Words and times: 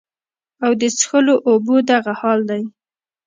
او 0.63 0.71
د 0.81 0.83
څښلو 0.97 1.35
اوبو 1.49 1.75
دغه 1.91 2.13
حال 2.19 2.39
دے 2.49 2.61